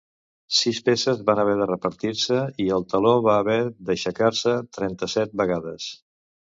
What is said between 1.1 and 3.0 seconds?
van haver de repetir-se i el